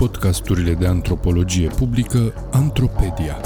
[0.00, 3.40] podcasturile de antropologie publică Antropedia.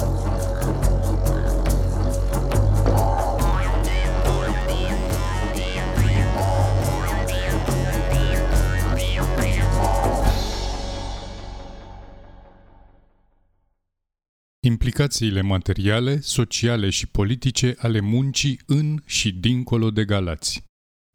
[14.61, 20.65] Implicațiile materiale, sociale și politice ale muncii în și dincolo de Galați.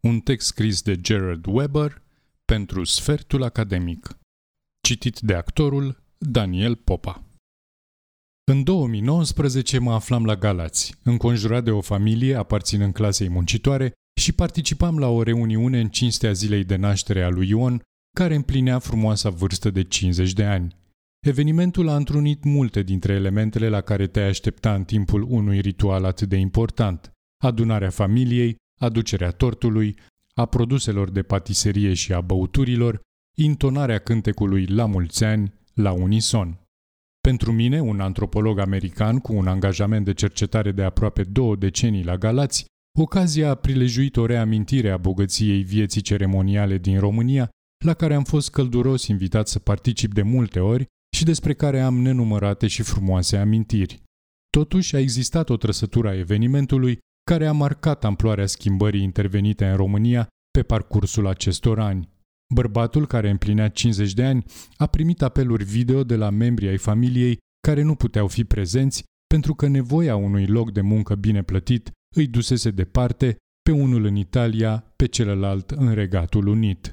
[0.00, 2.02] Un text scris de Gerard Weber
[2.44, 4.19] pentru Sfertul Academic.
[4.80, 7.24] Citit de actorul Daniel Popa.
[8.44, 14.98] În 2019 mă aflam la Galați, înconjurat de o familie aparținând clasei muncitoare și participam
[14.98, 17.82] la o reuniune în cinstea zilei de naștere a lui Ion,
[18.16, 20.76] care împlinea frumoasa vârstă de 50 de ani.
[21.26, 26.28] Evenimentul a întrunit multe dintre elementele la care te-ai aștepta în timpul unui ritual atât
[26.28, 27.10] de important.
[27.42, 29.96] Adunarea familiei, aducerea tortului,
[30.34, 33.00] a produselor de patiserie și a băuturilor,
[33.44, 36.60] intonarea cântecului La mulți ani, la unison.
[37.20, 42.16] Pentru mine, un antropolog american cu un angajament de cercetare de aproape două decenii la
[42.16, 42.64] Galați,
[42.98, 47.48] ocazia a prilejuit o reamintire a bogăției vieții ceremoniale din România,
[47.84, 52.00] la care am fost călduros invitat să particip de multe ori și despre care am
[52.00, 54.02] nenumărate și frumoase amintiri.
[54.50, 56.98] Totuși, a existat o trăsătură a evenimentului
[57.30, 62.08] care a marcat amploarea schimbării intervenite în România pe parcursul acestor ani.
[62.54, 64.44] Bărbatul, care împlinea 50 de ani,
[64.76, 69.54] a primit apeluri video de la membrii ai familiei care nu puteau fi prezenți pentru
[69.54, 74.92] că nevoia unui loc de muncă bine plătit îi dusese departe, pe unul în Italia,
[74.96, 76.92] pe celălalt în Regatul Unit.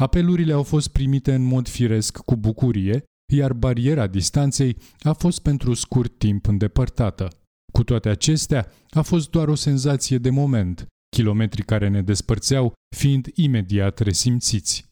[0.00, 5.74] Apelurile au fost primite în mod firesc cu bucurie, iar bariera distanței a fost pentru
[5.74, 7.28] scurt timp îndepărtată.
[7.72, 13.28] Cu toate acestea, a fost doar o senzație de moment, kilometrii care ne despărțeau fiind
[13.34, 14.84] imediat resimțiți.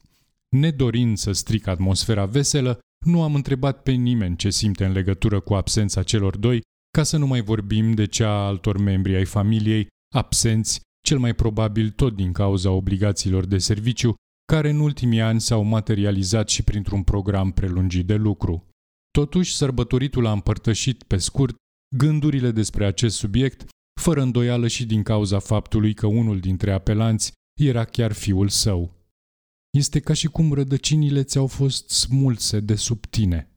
[0.57, 5.55] Nedorind să stric atmosfera veselă, nu am întrebat pe nimeni ce simte în legătură cu
[5.55, 9.87] absența celor doi, ca să nu mai vorbim de cea a altor membri ai familiei,
[10.15, 14.15] absenți, cel mai probabil tot din cauza obligațiilor de serviciu,
[14.53, 18.67] care în ultimii ani s-au materializat și printr-un program prelungit de lucru.
[19.11, 21.55] Totuși, sărbătoritul a împărtășit pe scurt
[21.97, 23.65] gândurile despre acest subiect,
[24.03, 28.91] fără îndoială și din cauza faptului că unul dintre apelanți era chiar fiul său.
[29.71, 33.51] Este ca și cum rădăcinile ți-au fost smulse de sub tine,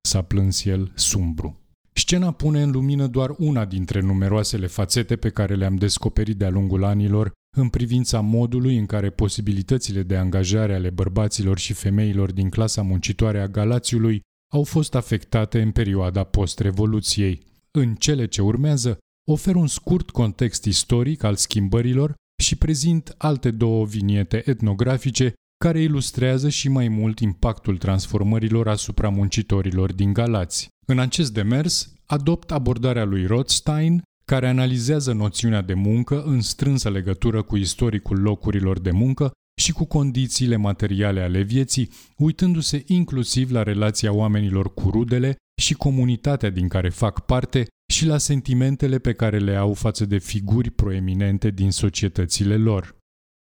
[0.00, 1.60] s-a plâns el sumbru.
[1.92, 6.84] Scena pune în lumină doar una dintre numeroasele fațete pe care le-am descoperit de-a lungul
[6.84, 12.82] anilor în privința modului în care posibilitățile de angajare ale bărbaților și femeilor din clasa
[12.82, 14.20] muncitoare a Galațiului
[14.52, 17.46] au fost afectate în perioada post-revoluției.
[17.70, 18.98] În cele ce urmează,
[19.30, 25.32] ofer un scurt context istoric al schimbărilor și prezint alte două viniete etnografice
[25.64, 30.68] care ilustrează și mai mult impactul transformărilor asupra muncitorilor din Galați.
[30.86, 37.42] În acest demers, adopt abordarea lui Rothstein, care analizează noțiunea de muncă în strânsă legătură
[37.42, 44.12] cu istoricul locurilor de muncă și cu condițiile materiale ale vieții, uitându-se inclusiv la relația
[44.12, 49.56] oamenilor cu rudele și comunitatea din care fac parte și la sentimentele pe care le
[49.56, 52.96] au față de figuri proeminente din societățile lor.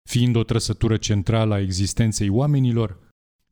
[0.10, 3.00] Fiind o trăsătură centrală a existenței oamenilor,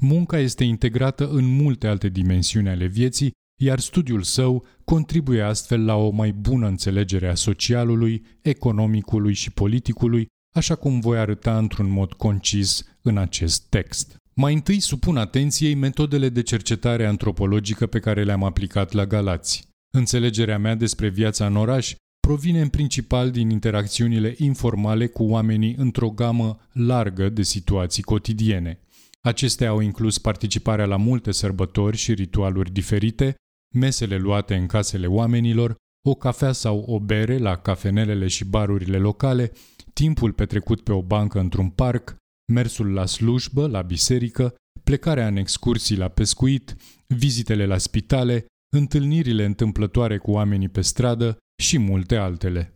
[0.01, 3.31] munca este integrată în multe alte dimensiuni ale vieții,
[3.61, 10.27] iar studiul său contribuie astfel la o mai bună înțelegere a socialului, economicului și politicului,
[10.55, 14.15] așa cum voi arăta într-un mod concis în acest text.
[14.33, 19.67] Mai întâi supun atenției metodele de cercetare antropologică pe care le-am aplicat la Galați.
[19.97, 26.09] Înțelegerea mea despre viața în oraș provine în principal din interacțiunile informale cu oamenii într-o
[26.09, 28.79] gamă largă de situații cotidiene.
[29.21, 33.35] Acestea au inclus participarea la multe sărbători și ritualuri diferite,
[33.75, 35.75] mesele luate în casele oamenilor,
[36.07, 39.51] o cafea sau o bere la cafenelele și barurile locale,
[39.93, 42.15] timpul petrecut pe o bancă într-un parc,
[42.53, 46.75] mersul la slujbă, la biserică, plecarea în excursii la pescuit,
[47.07, 48.45] vizitele la spitale,
[48.77, 52.73] întâlnirile întâmplătoare cu oamenii pe stradă și multe altele.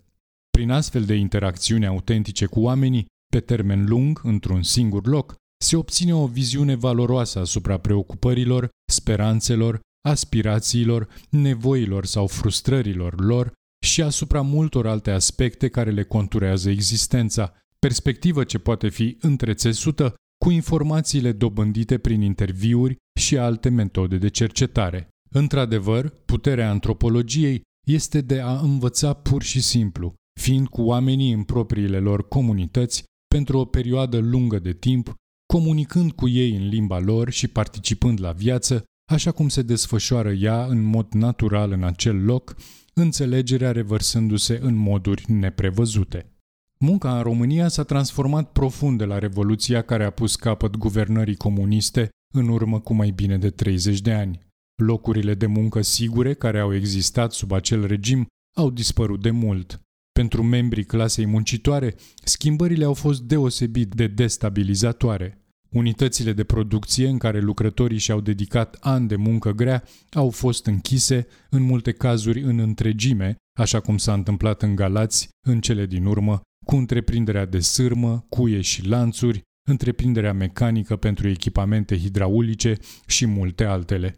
[0.50, 6.15] Prin astfel de interacțiuni autentice cu oamenii, pe termen lung, într-un singur loc, se obține
[6.15, 13.54] o viziune valoroasă asupra preocupărilor, speranțelor, aspirațiilor, nevoilor sau frustrărilor lor
[13.86, 20.13] și asupra multor alte aspecte care le conturează existența, perspectivă ce poate fi întrețesută
[20.45, 25.09] cu informațiile dobândite prin interviuri și alte metode de cercetare.
[25.33, 32.00] Într-adevăr, puterea antropologiei este de a învăța pur și simplu, fiind cu oamenii în propriile
[32.00, 35.13] lor comunități pentru o perioadă lungă de timp,
[35.54, 40.66] comunicând cu ei în limba lor și participând la viață, așa cum se desfășoară ea
[40.66, 42.56] în mod natural în acel loc,
[42.94, 46.36] înțelegerea revărsându-se în moduri neprevăzute.
[46.80, 52.10] Munca în România s-a transformat profund de la Revoluția care a pus capăt guvernării comuniste
[52.33, 54.50] în urmă cu mai bine de 30 de ani.
[54.83, 59.81] Locurile de muncă sigure care au existat sub acel regim au dispărut de mult.
[60.12, 65.45] Pentru membrii clasei muncitoare, schimbările au fost deosebit de destabilizatoare.
[65.69, 71.28] Unitățile de producție în care lucrătorii și-au dedicat ani de muncă grea au fost închise,
[71.50, 76.42] în multe cazuri în întregime, așa cum s-a întâmplat în Galați, în cele din urmă,
[76.66, 84.16] cu întreprinderea de sârmă, cuie și lanțuri, întreprinderea mecanică pentru echipamente hidraulice și multe altele.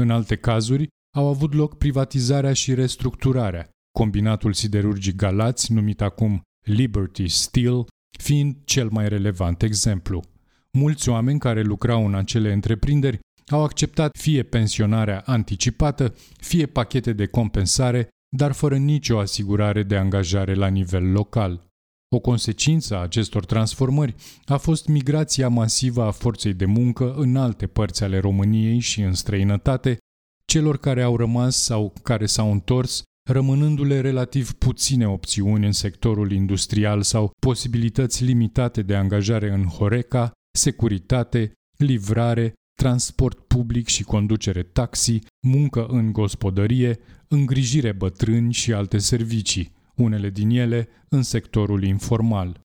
[0.00, 3.68] În alte cazuri, au avut loc privatizarea și restructurarea,
[3.98, 7.86] combinatul siderurgic Galați, numit acum Liberty Steel,
[8.18, 10.22] fiind cel mai relevant exemplu.
[10.72, 17.26] Mulți oameni care lucrau în acele întreprinderi au acceptat fie pensionarea anticipată, fie pachete de
[17.26, 21.67] compensare, dar fără nicio asigurare de angajare la nivel local.
[22.10, 24.14] O consecință a acestor transformări
[24.44, 29.14] a fost migrația masivă a forței de muncă în alte părți ale României și în
[29.14, 29.98] străinătate,
[30.44, 37.02] celor care au rămas sau care s-au întors, rămânându-le relativ puține opțiuni în sectorul industrial
[37.02, 45.86] sau posibilități limitate de angajare în Horeca, securitate, livrare, transport public și conducere taxi, muncă
[45.86, 52.60] în gospodărie, îngrijire bătrâni și alte servicii, unele din ele în sectorul informal.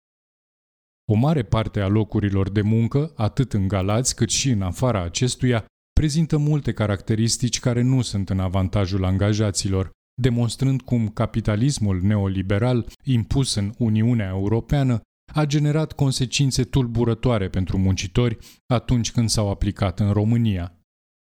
[1.12, 5.66] O mare parte a locurilor de muncă, atât în Galați cât și în afara acestuia,
[5.94, 9.92] prezintă multe caracteristici care nu sunt în avantajul angajaților,
[10.22, 15.02] demonstrând cum capitalismul neoliberal impus în Uniunea Europeană
[15.34, 18.38] a generat consecințe tulburătoare pentru muncitori
[18.74, 20.78] atunci când s-au aplicat în România.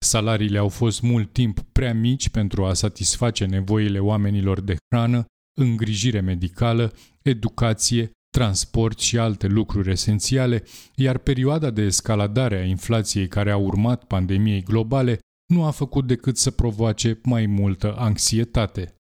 [0.04, 6.20] Salariile au fost mult timp prea mici pentru a satisface nevoile oamenilor de hrană, îngrijire
[6.20, 10.64] medicală, educație, transport și alte lucruri esențiale,
[10.96, 15.20] iar perioada de escaladare a inflației care a urmat pandemiei globale
[15.54, 18.96] nu a făcut decât să provoace mai multă anxietate.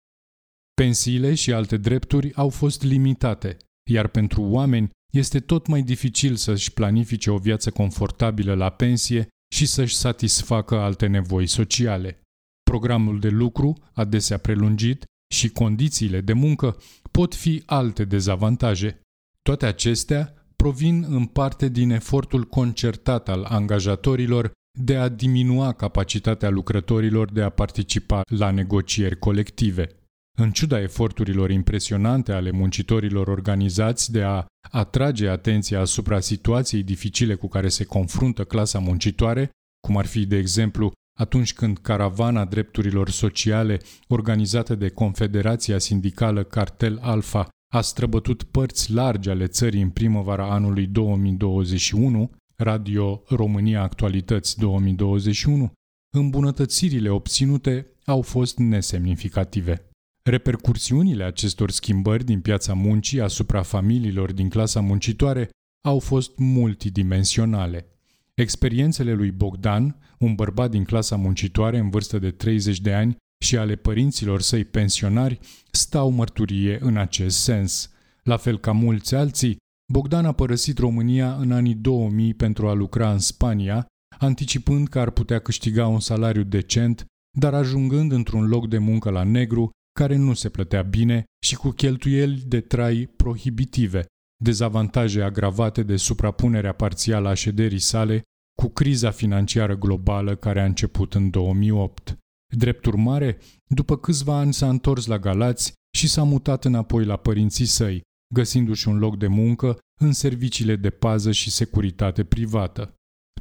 [0.73, 3.57] Pensiile și alte drepturi au fost limitate,
[3.89, 9.65] iar pentru oameni este tot mai dificil să-și planifice o viață confortabilă la pensie și
[9.65, 12.21] să-și satisfacă alte nevoi sociale.
[12.63, 15.03] Programul de lucru, adesea prelungit,
[15.33, 16.77] și condițiile de muncă
[17.11, 19.01] pot fi alte dezavantaje.
[19.41, 27.31] Toate acestea provin în parte din efortul concertat al angajatorilor de a diminua capacitatea lucrătorilor
[27.31, 29.89] de a participa la negocieri colective.
[30.37, 37.47] În ciuda eforturilor impresionante ale muncitorilor organizați de a atrage atenția asupra situației dificile cu
[37.47, 39.49] care se confruntă clasa muncitoare,
[39.87, 46.99] cum ar fi, de exemplu, atunci când caravana drepturilor sociale, organizată de Confederația Sindicală Cartel
[47.01, 55.71] Alfa, a străbătut părți largi ale țării în primăvara anului 2021, Radio România Actualități 2021,
[56.17, 59.89] îmbunătățirile obținute au fost nesemnificative.
[60.23, 65.49] Repercursiunile acestor schimbări din piața muncii asupra familiilor din clasa muncitoare
[65.85, 67.98] au fost multidimensionale.
[68.39, 73.57] Experiențele lui Bogdan, un bărbat din clasa muncitoare în vârstă de 30 de ani și
[73.57, 75.39] ale părinților săi pensionari,
[75.71, 77.91] stau mărturie în acest sens.
[78.23, 79.57] La fel ca mulți alții,
[79.91, 83.85] Bogdan a părăsit România în anii 2000 pentru a lucra în Spania,
[84.19, 87.05] anticipând că ar putea câștiga un salariu decent,
[87.37, 91.69] dar ajungând într-un loc de muncă la negru care nu se plătea bine și cu
[91.69, 94.05] cheltuieli de trai prohibitive,
[94.43, 98.23] dezavantaje agravate de suprapunerea parțială a șederii sale
[98.59, 102.17] cu criza financiară globală care a început în 2008.
[102.55, 103.37] Drept urmare,
[103.67, 108.01] după câțiva ani s-a întors la Galați și s-a mutat înapoi la părinții săi,
[108.33, 112.93] găsindu-și un loc de muncă în serviciile de pază și securitate privată.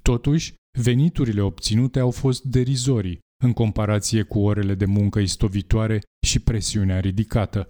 [0.02, 7.00] Totuși, veniturile obținute au fost derizorii în comparație cu orele de muncă istovitoare și presiunea
[7.00, 7.66] ridicată.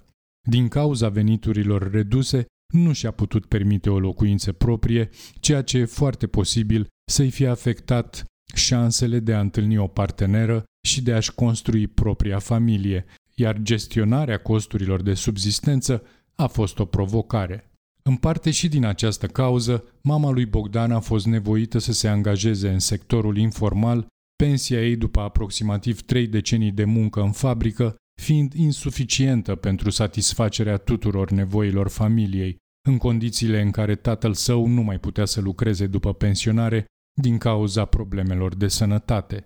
[0.49, 5.09] Din cauza veniturilor reduse, nu și-a putut permite o locuință proprie,
[5.41, 11.03] ceea ce e foarte posibil să-i fie afectat șansele de a întâlni o parteneră și
[11.03, 16.03] de a-și construi propria familie, iar gestionarea costurilor de subzistență
[16.35, 17.71] a fost o provocare.
[18.03, 22.71] În parte și din această cauză, mama lui Bogdan a fost nevoită să se angajeze
[22.71, 24.07] în sectorul informal,
[24.37, 31.31] pensia ei după aproximativ trei decenii de muncă în fabrică fiind insuficientă pentru satisfacerea tuturor
[31.31, 32.57] nevoilor familiei,
[32.89, 36.85] în condițiile în care tatăl său nu mai putea să lucreze după pensionare
[37.21, 39.43] din cauza problemelor de sănătate.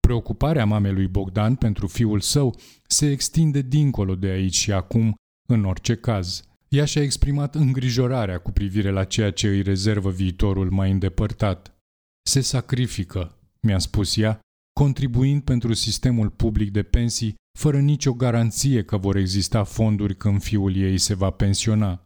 [0.00, 2.56] Preocuparea mamei lui Bogdan pentru fiul său
[2.86, 5.14] se extinde dincolo de aici și acum,
[5.48, 6.42] în orice caz.
[6.68, 11.78] Ea și-a exprimat îngrijorarea cu privire la ceea ce îi rezervă viitorul mai îndepărtat.
[12.26, 14.40] Se sacrifică, mi-a spus ea,
[14.80, 20.76] contribuind pentru sistemul public de pensii fără nicio garanție că vor exista fonduri când fiul
[20.76, 22.04] ei se va pensiona.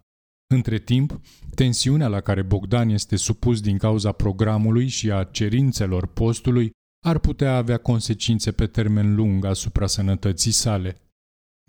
[0.54, 1.20] Între timp,
[1.54, 6.70] tensiunea la care Bogdan este supus din cauza programului și a cerințelor postului
[7.06, 10.96] ar putea avea consecințe pe termen lung asupra sănătății sale.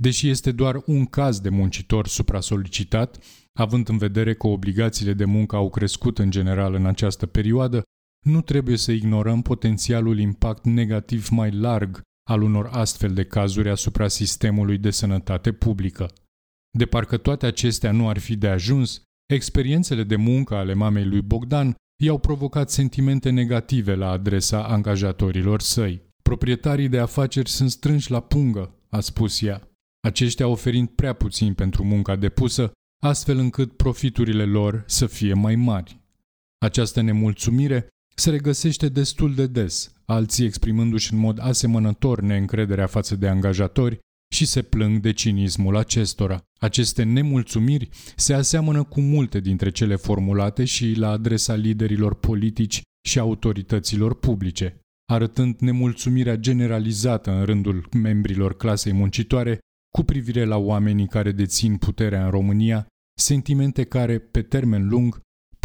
[0.01, 3.19] Deși este doar un caz de muncitor supra-solicitat,
[3.59, 7.83] având în vedere că obligațiile de muncă au crescut în general în această perioadă,
[8.25, 14.07] nu trebuie să ignorăm potențialul impact negativ mai larg al unor astfel de cazuri asupra
[14.07, 16.09] sistemului de sănătate publică.
[16.77, 19.01] De parcă toate acestea nu ar fi de ajuns,
[19.33, 26.01] experiențele de muncă ale mamei lui Bogdan i-au provocat sentimente negative la adresa angajatorilor săi.
[26.21, 29.67] Proprietarii de afaceri sunt strânși la pungă, a spus ea,
[30.07, 32.71] aceștia oferind prea puțin pentru munca depusă,
[33.03, 35.99] astfel încât profiturile lor să fie mai mari.
[36.57, 43.27] Această nemulțumire se regăsește destul de des, alții exprimându-și în mod asemănător neîncrederea față de
[43.27, 43.99] angajatori
[44.33, 46.43] și se plâng de cinismul acestora.
[46.59, 53.19] Aceste nemulțumiri se aseamănă cu multe dintre cele formulate și la adresa liderilor politici și
[53.19, 54.79] autorităților publice,
[55.11, 59.59] arătând nemulțumirea generalizată în rândul membrilor clasei muncitoare
[59.97, 62.87] cu privire la oamenii care dețin puterea în România,
[63.19, 65.19] sentimente care, pe termen lung,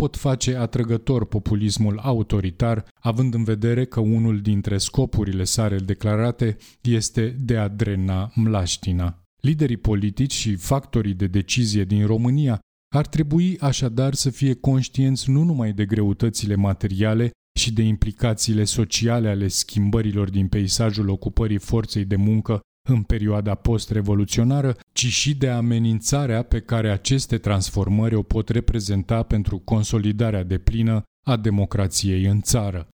[0.04, 7.37] pot face atrăgător populismul autoritar, având în vedere că unul dintre scopurile sale declarate este
[7.40, 9.23] de a drena mlaștina.
[9.40, 12.58] Liderii politici și factorii de decizie din România
[12.94, 19.28] ar trebui așadar să fie conștienți nu numai de greutățile materiale și de implicațiile sociale
[19.28, 26.42] ale schimbărilor din peisajul ocupării forței de muncă în perioada post-revoluționară, ci și de amenințarea
[26.42, 32.88] pe care aceste transformări o pot reprezenta pentru consolidarea deplină a democrației în țară.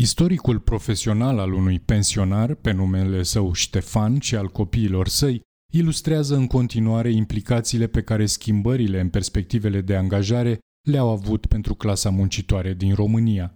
[0.00, 5.40] Istoricul profesional al unui pensionar, pe numele său Ștefan și al copiilor săi,
[5.72, 10.58] ilustrează în continuare implicațiile pe care schimbările în perspectivele de angajare
[10.88, 13.54] le-au avut pentru clasa muncitoare din România.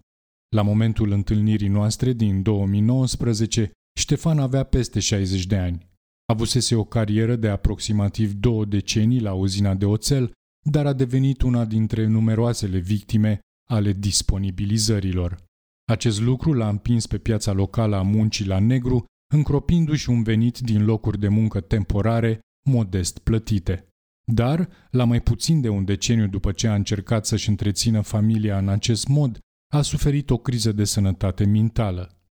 [0.56, 5.90] La momentul întâlnirii noastre din 2019, Ștefan avea peste 60 de ani.
[6.32, 10.32] Avusese o carieră de aproximativ două decenii la uzina de oțel,
[10.70, 15.44] dar a devenit una dintre numeroasele victime ale disponibilizărilor.
[15.90, 20.84] Acest lucru l-a împins pe piața locală a muncii la negru, încropindu-și un venit din
[20.84, 23.86] locuri de muncă temporare, modest plătite.
[24.24, 28.68] Dar, la mai puțin de un deceniu după ce a încercat să-și întrețină familia în
[28.68, 29.38] acest mod,
[29.72, 32.21] a suferit o criză de sănătate mentală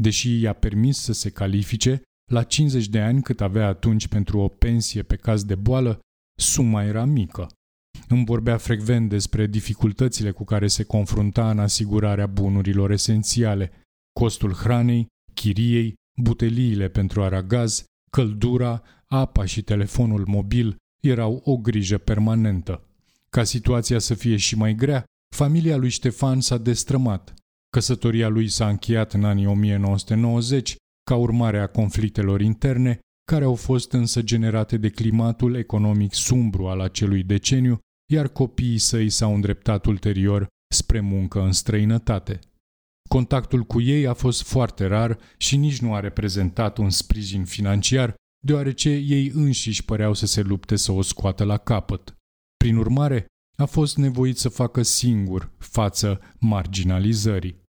[0.00, 4.48] deși i-a permis să se califice, la 50 de ani cât avea atunci pentru o
[4.48, 5.98] pensie pe caz de boală,
[6.38, 7.46] suma era mică.
[8.08, 13.72] Îmi vorbea frecvent despre dificultățile cu care se confrunta în asigurarea bunurilor esențiale,
[14.12, 22.82] costul hranei, chiriei, buteliile pentru aragaz, căldura, apa și telefonul mobil erau o grijă permanentă.
[23.30, 27.34] Ca situația să fie și mai grea, familia lui Ștefan s-a destrămat.
[27.70, 33.92] Căsătoria lui s-a încheiat în anii 1990 ca urmare a conflictelor interne, care au fost
[33.92, 37.78] însă generate de climatul economic sumbru al acelui deceniu,
[38.12, 42.38] iar copiii săi s-au îndreptat ulterior spre muncă în străinătate.
[43.08, 48.14] Contactul cu ei a fost foarte rar și nici nu a reprezentat un sprijin financiar,
[48.46, 52.14] deoarece ei înșiși păreau să se lupte să o scoată la capăt.
[52.56, 53.26] Prin urmare,
[53.62, 57.62] a fost nevoit să facă singur față marginalizării.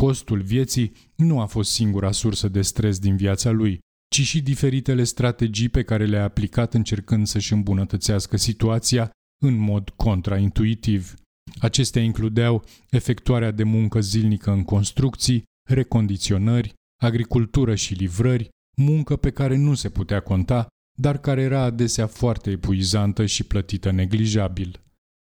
[0.00, 3.78] Costul vieții nu a fost singura sursă de stres din viața lui,
[4.14, 9.10] ci și diferitele strategii pe care le-a aplicat încercând să-și îmbunătățească situația
[9.44, 11.14] în mod contraintuitiv.
[11.60, 16.72] Acestea includeau efectuarea de muncă zilnică în construcții, recondiționări,
[17.02, 20.66] agricultură și livrări, muncă pe care nu se putea conta,
[20.98, 24.80] dar care era adesea foarte epuizantă și plătită neglijabil.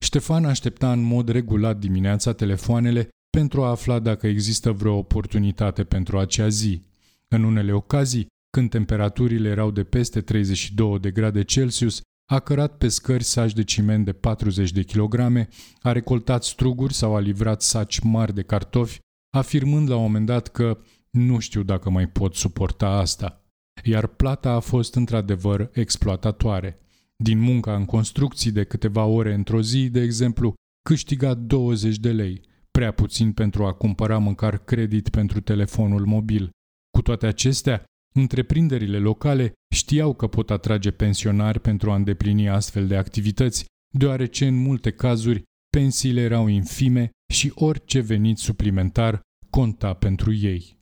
[0.03, 6.19] Ștefan aștepta în mod regulat dimineața telefoanele pentru a afla dacă există vreo oportunitate pentru
[6.19, 6.81] acea zi.
[7.27, 12.87] În unele ocazii, când temperaturile erau de peste 32 de grade Celsius, a cărat pe
[12.87, 15.47] scări saci de ciment de 40 de kilograme,
[15.81, 18.99] a recoltat struguri sau a livrat saci mari de cartofi,
[19.37, 20.77] afirmând la un moment dat că
[21.09, 23.45] nu știu dacă mai pot suporta asta.
[23.83, 26.79] Iar plata a fost într-adevăr exploatatoare.
[27.23, 30.53] Din munca în construcții de câteva ore într-o zi, de exemplu,
[30.89, 32.41] câștiga 20 de lei,
[32.71, 36.49] prea puțin pentru a cumpăra măcar credit pentru telefonul mobil.
[36.91, 37.83] Cu toate acestea,
[38.15, 44.55] întreprinderile locale știau că pot atrage pensionari pentru a îndeplini astfel de activități, deoarece în
[44.55, 50.77] multe cazuri pensiile erau infime și orice venit suplimentar conta pentru ei.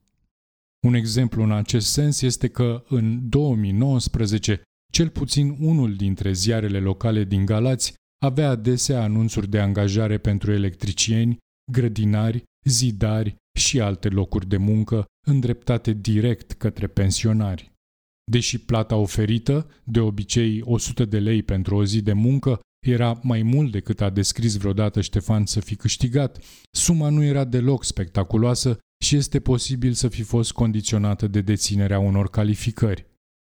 [0.87, 4.61] Un exemplu în acest sens este că în 2019
[4.93, 7.93] cel puțin unul dintre ziarele locale din Galați
[8.25, 11.37] avea adesea anunțuri de angajare pentru electricieni,
[11.71, 17.71] grădinari, zidari și alte locuri de muncă îndreptate direct către pensionari.
[18.31, 23.41] Deși plata oferită, de obicei 100 de lei pentru o zi de muncă, era mai
[23.41, 29.15] mult decât a descris vreodată Ștefan să fi câștigat, suma nu era deloc spectaculoasă și
[29.15, 33.11] este posibil să fi fost condiționată de deținerea unor calificări.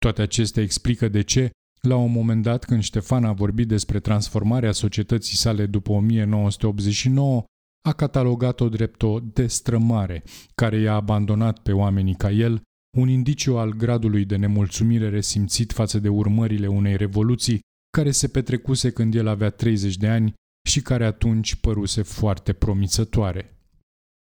[0.04, 1.50] Toate acestea explică de ce,
[1.82, 7.44] la un moment dat când Ștefan a vorbit despre transformarea societății sale după 1989,
[7.88, 10.24] a catalogat-o drept o destrămare,
[10.56, 12.62] care i-a abandonat pe oamenii ca el,
[12.98, 17.60] un indiciu al gradului de nemulțumire resimțit față de urmările unei revoluții
[17.98, 20.34] care se petrecuse când el avea 30 de ani
[20.68, 23.53] și care atunci păruse foarte promițătoare.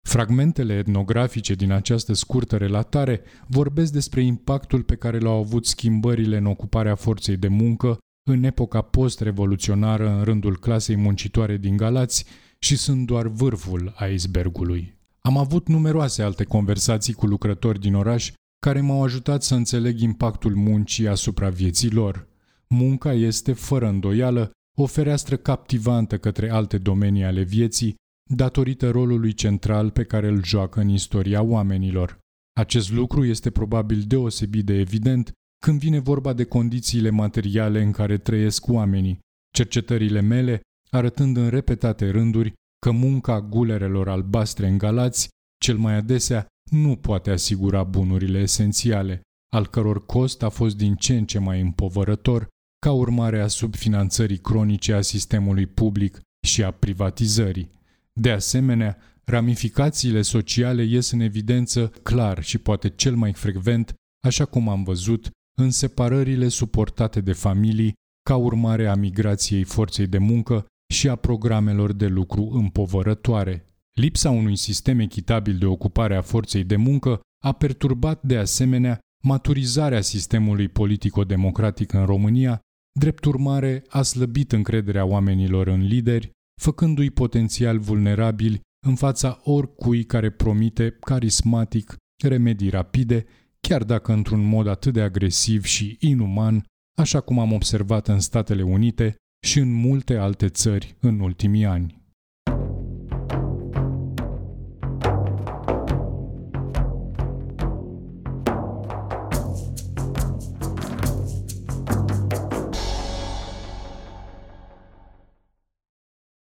[0.09, 6.47] Fragmentele etnografice din această scurtă relatare vorbesc despre impactul pe care l-au avut schimbările în
[6.47, 7.99] ocuparea forței de muncă
[8.31, 12.25] în epoca post-revoluționară în rândul clasei muncitoare din Galați
[12.59, 14.99] și sunt doar vârful icebergului.
[15.21, 18.33] Am avut numeroase alte conversații cu lucrători din oraș
[18.67, 22.29] care m-au ajutat să înțeleg impactul muncii asupra vieții lor.
[22.67, 27.95] Munca este, fără îndoială, o fereastră captivantă către alte domenii ale vieții,
[28.35, 32.19] datorită rolului central pe care îl joacă în istoria oamenilor.
[32.61, 35.33] Acest lucru este probabil deosebit de evident
[35.67, 39.19] când vine vorba de condițiile materiale în care trăiesc oamenii.
[39.55, 40.61] Cercetările mele
[40.91, 45.29] arătând în repetate rânduri că munca gulerelor albastre în Galați,
[45.61, 49.21] cel mai adesea, nu poate asigura bunurile esențiale,
[49.53, 54.39] al căror cost a fost din ce în ce mai împovărător ca urmare a subfinanțării
[54.39, 57.80] cronice a sistemului public și a privatizării.
[58.21, 63.95] De asemenea, ramificațiile sociale ies în evidență clar și poate cel mai frecvent,
[64.27, 70.19] așa cum am văzut, în separările suportate de familii ca urmare a migrației forței de
[70.19, 73.65] muncă și a programelor de lucru împovărătoare.
[73.93, 80.01] Lipsa unui sistem echitabil de ocupare a forței de muncă a perturbat de asemenea maturizarea
[80.01, 82.61] sistemului politico-democratic în România,
[82.99, 90.31] drept urmare a slăbit încrederea oamenilor în lideri, făcându-i potențial vulnerabili în fața oricui care
[90.31, 93.27] promite carismatic remedii rapide,
[93.61, 96.65] chiar dacă într-un mod atât de agresiv și inuman,
[96.99, 102.00] așa cum am observat în Statele Unite și în multe alte țări în ultimii ani.